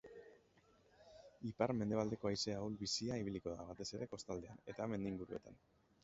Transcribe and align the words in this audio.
Ipar-mendebaldeko 1.49 2.29
haize 2.31 2.55
ahul-bizia 2.59 3.17
ibiliko 3.25 3.53
da, 3.59 3.67
batez 3.67 3.87
ere 3.99 4.07
kostaldean 4.15 4.63
eta 4.73 4.89
mendi 4.95 5.11
inguruetan. 5.13 5.61